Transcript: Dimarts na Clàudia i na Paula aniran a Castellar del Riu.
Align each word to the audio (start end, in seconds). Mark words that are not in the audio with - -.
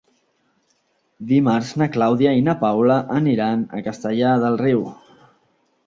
Dimarts 1.33 1.75
na 1.83 1.89
Clàudia 1.97 2.33
i 2.39 2.43
na 2.49 2.57
Paula 2.65 2.99
aniran 3.21 3.65
a 3.81 3.87
Castellar 3.89 4.37
del 4.47 4.63
Riu. 4.67 4.87